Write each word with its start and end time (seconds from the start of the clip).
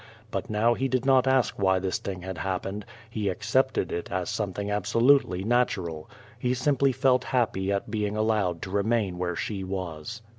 But 0.31 0.49
now 0.49 0.73
he 0.73 0.87
did 0.87 1.05
not 1.05 1.27
ask 1.27 1.59
why 1.59 1.77
this 1.77 1.99
thing 1.99 2.23
had 2.23 2.39
happened. 2.39 2.85
He 3.07 3.29
accepted 3.29 3.91
it 3.91 4.09
as 4.11 4.31
something 4.31 4.71
absolutely 4.71 5.43
natural. 5.43 6.09
He 6.39 6.55
simply 6.55 6.91
felt 6.91 7.25
happy 7.25 7.71
at 7.71 7.91
being 7.91 8.17
allowed 8.17 8.63
to 8.63 8.71
remain 8.71 9.19
where 9.19 9.35
she 9.35 9.63
was. 9.63 10.23